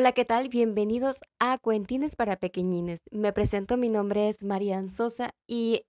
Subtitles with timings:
[0.00, 0.48] Hola, ¿qué tal?
[0.48, 3.00] Bienvenidos a Cuentines para Pequeñines.
[3.10, 5.84] Me presento, mi nombre es Marian Sosa y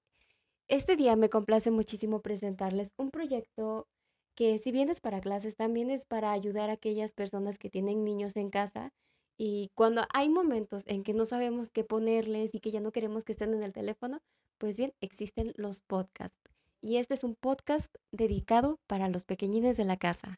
[0.67, 3.88] este día me complace muchísimo presentarles un proyecto
[4.35, 8.03] que si bien es para clases, también es para ayudar a aquellas personas que tienen
[8.03, 8.91] niños en casa
[9.38, 13.23] y cuando hay momentos en que no sabemos qué ponerles y que ya no queremos
[13.23, 14.20] que estén en el teléfono,
[14.57, 16.38] pues bien, existen los podcasts.
[16.81, 20.38] Y este es un podcast dedicado para los pequeñines de la casa.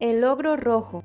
[0.00, 1.02] El ogro rojo.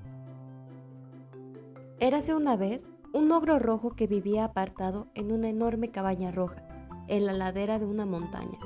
[1.99, 6.63] Érase una vez un ogro rojo que vivía apartado en una enorme cabaña roja,
[7.07, 8.59] en la ladera de una montaña,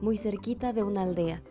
[0.00, 1.42] muy cerquita de una aldea.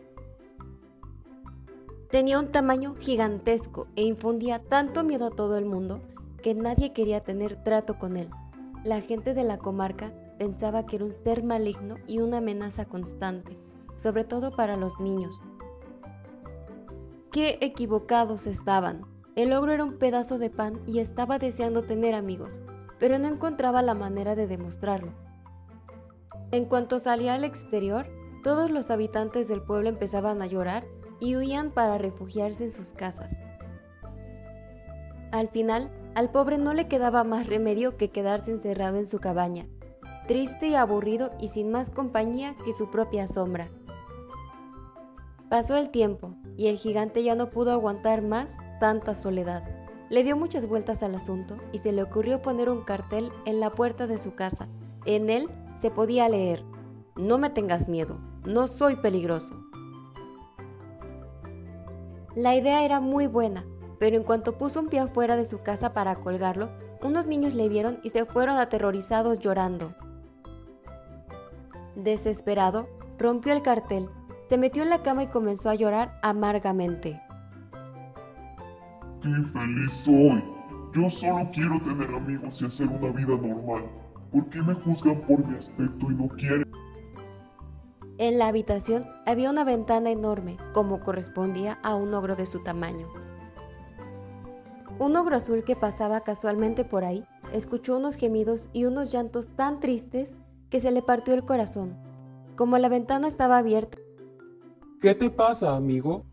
[2.10, 6.00] Tenía un tamaño gigantesco e infundía tanto miedo a todo el mundo
[6.42, 8.30] que nadie quería tener trato con él.
[8.82, 13.56] La gente de la comarca pensaba que era un ser maligno y una amenaza constante,
[13.94, 15.40] sobre todo para los niños,
[17.34, 19.02] Qué equivocados estaban.
[19.34, 22.60] El ogro era un pedazo de pan y estaba deseando tener amigos,
[23.00, 25.10] pero no encontraba la manera de demostrarlo.
[26.52, 28.06] En cuanto salía al exterior,
[28.44, 30.86] todos los habitantes del pueblo empezaban a llorar
[31.18, 33.40] y huían para refugiarse en sus casas.
[35.32, 39.66] Al final, al pobre no le quedaba más remedio que quedarse encerrado en su cabaña,
[40.28, 43.70] triste y aburrido y sin más compañía que su propia sombra.
[45.48, 49.62] Pasó el tiempo y el gigante ya no pudo aguantar más tanta soledad.
[50.08, 53.70] Le dio muchas vueltas al asunto y se le ocurrió poner un cartel en la
[53.70, 54.68] puerta de su casa.
[55.04, 56.64] En él se podía leer,
[57.16, 59.54] No me tengas miedo, no soy peligroso.
[62.34, 63.64] La idea era muy buena,
[64.00, 66.70] pero en cuanto puso un pie afuera de su casa para colgarlo,
[67.02, 69.94] unos niños le vieron y se fueron aterrorizados llorando.
[71.94, 72.88] Desesperado,
[73.18, 74.08] rompió el cartel
[74.48, 77.20] se metió en la cama y comenzó a llorar amargamente.
[79.22, 80.44] ¡Qué feliz soy!
[80.94, 83.84] Yo solo quiero tener amigos y hacer una vida normal.
[84.30, 86.64] ¿Por qué me juzgan por mi aspecto y no quieren?
[88.18, 93.08] En la habitación había una ventana enorme, como correspondía a un ogro de su tamaño.
[95.00, 99.80] Un ogro azul que pasaba casualmente por ahí escuchó unos gemidos y unos llantos tan
[99.80, 100.36] tristes
[100.70, 101.96] que se le partió el corazón.
[102.54, 103.98] Como la ventana estaba abierta,
[105.04, 106.24] ¿Qué te pasa, amigo?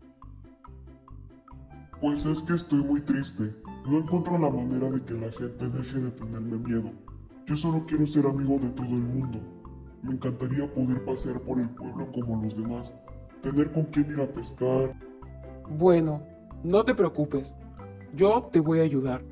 [2.00, 3.54] Pues es que estoy muy triste.
[3.86, 6.90] No encuentro la manera de que la gente deje de tenerme miedo.
[7.44, 9.40] Yo solo quiero ser amigo de todo el mundo.
[10.02, 12.98] Me encantaría poder pasear por el pueblo como los demás,
[13.42, 14.94] tener con quién ir a pescar.
[15.76, 16.22] Bueno,
[16.64, 17.58] no te preocupes.
[18.14, 19.22] Yo te voy a ayudar.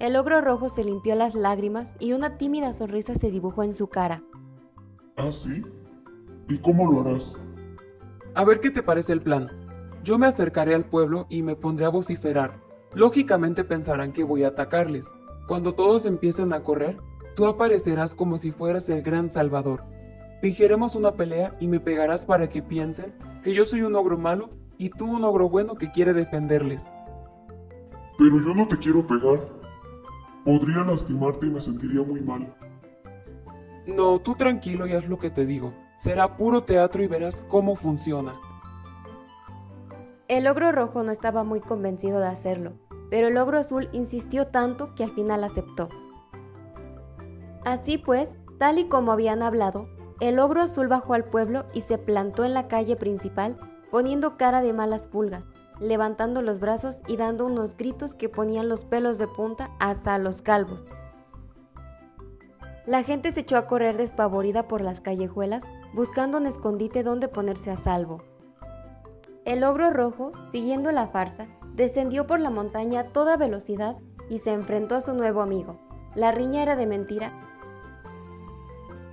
[0.00, 3.86] El ogro rojo se limpió las lágrimas y una tímida sonrisa se dibujó en su
[3.86, 4.20] cara.
[5.16, 5.62] ¿Ah, sí?
[6.48, 7.38] ¿Y cómo lo harás?
[8.34, 9.50] A ver qué te parece el plan.
[10.02, 12.58] Yo me acercaré al pueblo y me pondré a vociferar.
[12.94, 15.12] Lógicamente pensarán que voy a atacarles.
[15.46, 16.96] Cuando todos empiecen a correr,
[17.36, 19.84] tú aparecerás como si fueras el gran salvador.
[20.40, 24.48] Fingiremos una pelea y me pegarás para que piensen que yo soy un ogro malo
[24.78, 26.88] y tú un ogro bueno que quiere defenderles.
[28.16, 29.40] Pero yo no te quiero pegar.
[30.44, 32.50] Podría lastimarte y me sentiría muy mal.
[33.86, 35.72] No, tú tranquilo y haz lo que te digo.
[36.02, 38.34] Será puro teatro y verás cómo funciona.
[40.26, 42.72] El ogro rojo no estaba muy convencido de hacerlo,
[43.08, 45.90] pero el ogro azul insistió tanto que al final aceptó.
[47.64, 49.86] Así pues, tal y como habían hablado,
[50.18, 53.56] el ogro azul bajó al pueblo y se plantó en la calle principal
[53.92, 55.44] poniendo cara de malas pulgas,
[55.78, 60.18] levantando los brazos y dando unos gritos que ponían los pelos de punta hasta a
[60.18, 60.84] los calvos.
[62.86, 67.70] La gente se echó a correr despavorida por las callejuelas, buscando un escondite donde ponerse
[67.70, 68.22] a salvo.
[69.44, 73.96] El ogro rojo, siguiendo la farsa, descendió por la montaña a toda velocidad
[74.30, 75.78] y se enfrentó a su nuevo amigo.
[76.14, 77.32] La riña era de mentira.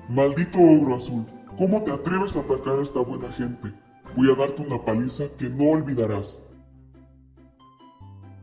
[0.08, 1.26] Maldito ogro azul,
[1.58, 3.74] ¿cómo te atreves a atacar a esta buena gente?
[4.16, 6.44] Voy a darte una paliza que no olvidarás.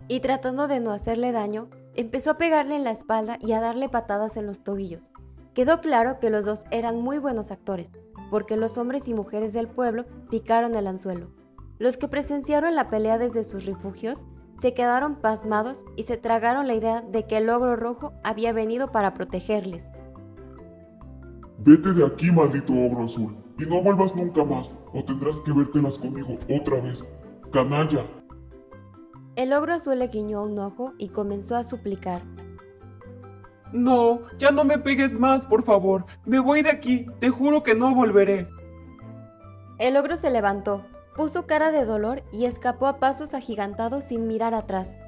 [0.09, 3.89] Y tratando de no hacerle daño, empezó a pegarle en la espalda y a darle
[3.89, 5.11] patadas en los tobillos.
[5.55, 7.91] Quedó claro que los dos eran muy buenos actores,
[8.31, 11.29] porque los hombres y mujeres del pueblo picaron el anzuelo.
[11.79, 14.27] Los que presenciaron la pelea desde sus refugios
[14.59, 18.91] se quedaron pasmados y se tragaron la idea de que el ogro rojo había venido
[18.91, 19.93] para protegerles.
[21.59, 25.99] Vete de aquí, maldito ogro azul, y no vuelvas nunca más, o tendrás que vértelas
[25.99, 27.05] conmigo otra vez.
[27.53, 28.07] ¡Canalla!
[29.37, 32.23] El ogro azul le guiñó un ojo y comenzó a suplicar.
[33.73, 36.07] No, ya no me pegues más, por favor.
[36.25, 37.07] Me voy de aquí.
[37.21, 38.49] Te juro que no volveré.
[39.79, 40.85] El ogro se levantó,
[41.17, 44.99] puso cara de dolor y escapó a pasos agigantados sin mirar atrás.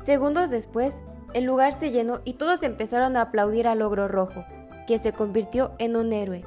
[0.00, 1.02] Segundos después,
[1.32, 4.44] el lugar se llenó y todos empezaron a aplaudir al ogro rojo,
[4.86, 6.44] que se convirtió en un héroe.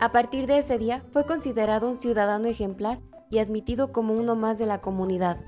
[0.00, 2.98] A partir de ese día fue considerado un ciudadano ejemplar
[3.30, 5.38] y admitido como uno más de la comunidad.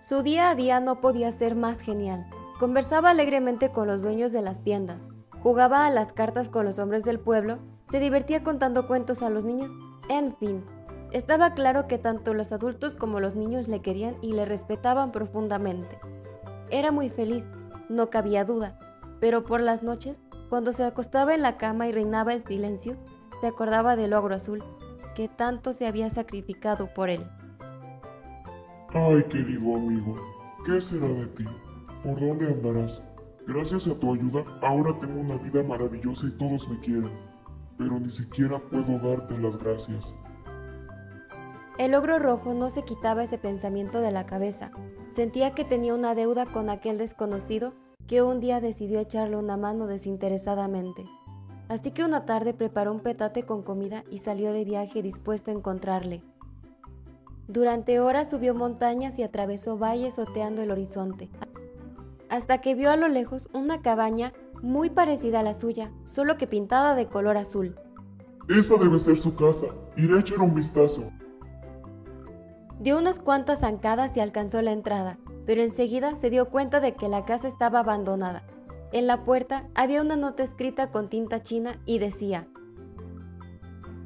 [0.00, 2.26] Su día a día no podía ser más genial.
[2.58, 5.08] Conversaba alegremente con los dueños de las tiendas,
[5.42, 7.58] jugaba a las cartas con los hombres del pueblo,
[7.88, 9.70] se divertía contando cuentos a los niños,
[10.08, 10.64] en fin,
[11.12, 15.98] estaba claro que tanto los adultos como los niños le querían y le respetaban profundamente.
[16.70, 17.48] Era muy feliz,
[17.88, 18.76] no cabía duda,
[19.20, 20.20] pero por las noches,
[20.50, 22.96] cuando se acostaba en la cama y reinaba el silencio,
[23.40, 24.64] se acordaba del ogro azul,
[25.14, 27.24] que tanto se había sacrificado por él.
[28.94, 30.16] Ay, querido amigo,
[30.66, 31.44] ¿qué será de ti?
[32.04, 33.02] ¿Por dónde andarás?
[33.46, 37.10] Gracias a tu ayuda, ahora tengo una vida maravillosa y todos me quieren,
[37.76, 40.14] pero ni siquiera puedo darte las gracias.
[41.78, 44.70] El ogro rojo no se quitaba ese pensamiento de la cabeza.
[45.08, 47.72] Sentía que tenía una deuda con aquel desconocido
[48.06, 51.06] que un día decidió echarle una mano desinteresadamente.
[51.68, 55.54] Así que una tarde preparó un petate con comida y salió de viaje dispuesto a
[55.54, 56.22] encontrarle.
[57.46, 61.30] Durante horas subió montañas y atravesó valles oteando el horizonte,
[62.30, 64.32] hasta que vio a lo lejos una cabaña
[64.62, 67.76] muy parecida a la suya, solo que pintada de color azul.
[68.48, 69.66] Esa debe ser su casa.
[69.96, 71.10] Iré a echar un vistazo.
[72.80, 77.08] Dio unas cuantas zancadas y alcanzó la entrada, pero enseguida se dio cuenta de que
[77.08, 78.44] la casa estaba abandonada.
[78.92, 82.46] En la puerta había una nota escrita con tinta china y decía,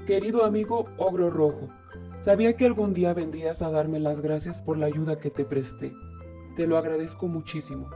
[0.07, 1.69] Querido amigo Ogro Rojo,
[2.21, 5.93] sabía que algún día vendrías a darme las gracias por la ayuda que te presté.
[6.57, 7.89] Te lo agradezco muchísimo.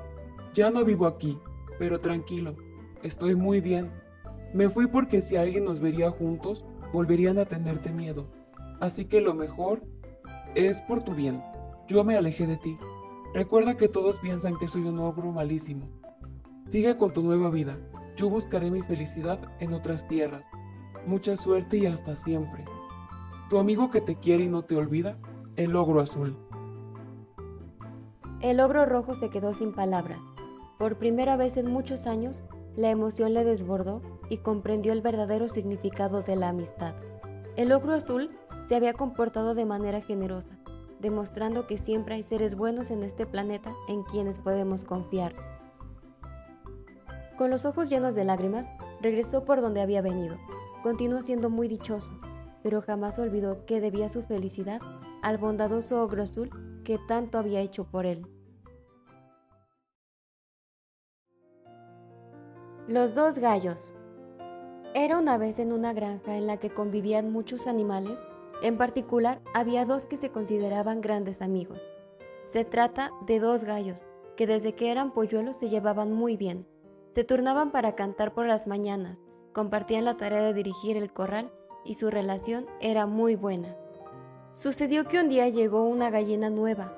[0.56, 1.38] Ya no vivo aquí,
[1.78, 2.56] pero tranquilo,
[3.02, 3.90] estoy muy bien.
[4.54, 6.64] Me fui porque si alguien nos vería juntos,
[6.94, 8.26] volverían a tenerte miedo.
[8.80, 9.82] Así que lo mejor
[10.54, 11.42] es por tu bien.
[11.88, 12.78] Yo me alejé de ti.
[13.34, 15.90] Recuerda que todos piensan que soy un ogro malísimo.
[16.68, 17.76] Sigue con tu nueva vida.
[18.16, 20.42] Yo buscaré mi felicidad en otras tierras.
[21.06, 22.64] Mucha suerte y hasta siempre.
[23.50, 25.18] Tu amigo que te quiere y no te olvida,
[25.56, 26.34] el ogro azul.
[28.40, 30.20] El ogro rojo se quedó sin palabras.
[30.78, 32.44] Por primera vez en muchos años,
[32.76, 36.94] la emoción le desbordó y comprendió el verdadero significado de la amistad.
[37.56, 38.30] El ogro azul
[38.68, 40.58] se había comportado de manera generosa,
[41.00, 45.32] demostrando que siempre hay seres buenos en este planeta en quienes podemos confiar.
[47.38, 48.66] Con los ojos llenos de lágrimas,
[49.00, 50.36] regresó por donde había venido.
[50.82, 52.12] Continuó siendo muy dichoso,
[52.62, 54.80] pero jamás olvidó que debía su felicidad
[55.22, 56.50] al bondadoso ogro azul
[56.84, 58.26] que tanto había hecho por él.
[62.88, 63.94] Los dos gallos.
[64.94, 68.24] Era una vez en una granja en la que convivían muchos animales
[68.62, 71.78] en particular, había dos que se consideraban grandes amigos.
[72.44, 74.00] Se trata de dos gallos,
[74.36, 76.66] que desde que eran polluelos se llevaban muy bien.
[77.14, 79.18] Se turnaban para cantar por las mañanas,
[79.52, 81.50] compartían la tarea de dirigir el corral
[81.84, 83.76] y su relación era muy buena.
[84.52, 86.94] Sucedió que un día llegó una gallina nueva,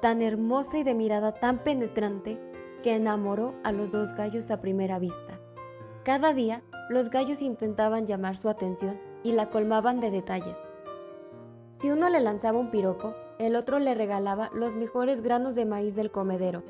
[0.00, 2.38] tan hermosa y de mirada tan penetrante
[2.86, 5.40] que enamoró a los dos gallos a primera vista.
[6.04, 10.62] Cada día los gallos intentaban llamar su atención y la colmaban de detalles,
[11.78, 15.94] si uno le lanzaba un piropo, el otro le regalaba los mejores granos de maíz
[15.94, 16.62] del comedero.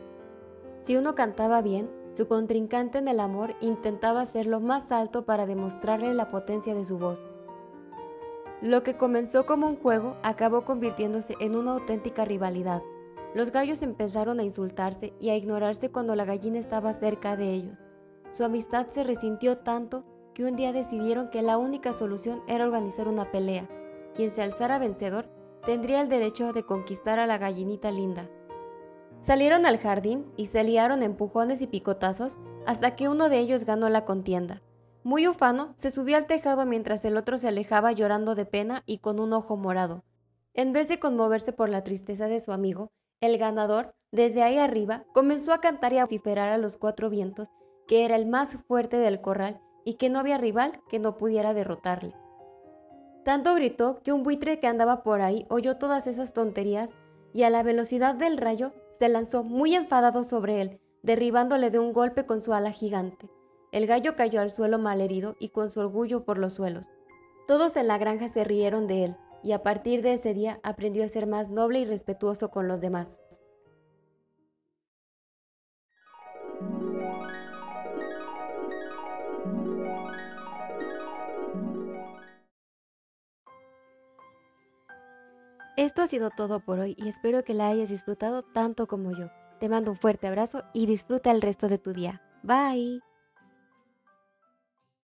[0.81, 6.13] Si uno cantaba bien, su contrincante en el amor intentaba hacerlo más alto para demostrarle
[6.13, 7.25] la potencia de su voz.
[8.63, 12.83] Lo que comenzó como un juego acabó convirtiéndose en una auténtica rivalidad.
[13.35, 17.79] Los gallos empezaron a insultarse y a ignorarse cuando la gallina estaba cerca de ellos.
[18.31, 20.05] Su amistad se resintió tanto
[20.35, 23.69] que un día decidieron que la única solución era organizar una pelea
[24.17, 25.29] quien se alzara vencedor
[25.65, 28.29] tendría el derecho de conquistar a la gallinita linda.
[29.21, 33.89] Salieron al jardín y se liaron empujones y picotazos hasta que uno de ellos ganó
[33.89, 34.63] la contienda.
[35.05, 38.99] Muy ufano, se subió al tejado mientras el otro se alejaba llorando de pena y
[38.99, 40.03] con un ojo morado.
[40.55, 45.05] En vez de conmoverse por la tristeza de su amigo, el ganador, desde ahí arriba,
[45.13, 47.49] comenzó a cantar y a vociferar a los cuatro vientos
[47.87, 51.55] que era el más fuerte del corral y que no había rival que no pudiera
[51.55, 52.15] derrotarle.
[53.25, 56.97] Tanto gritó que un buitre que andaba por ahí oyó todas esas tonterías
[57.33, 61.93] y a la velocidad del rayo se lanzó muy enfadado sobre él, derribándole de un
[61.93, 63.29] golpe con su ala gigante.
[63.73, 66.87] El gallo cayó al suelo malherido y con su orgullo por los suelos.
[67.47, 71.05] Todos en la granja se rieron de él, y a partir de ese día aprendió
[71.05, 73.21] a ser más noble y respetuoso con los demás.
[85.77, 89.29] Esto ha sido todo por hoy y espero que la hayas disfrutado tanto como yo.
[89.61, 92.23] Te mando un fuerte abrazo y disfruta el resto de tu día.
[92.43, 93.03] Bye.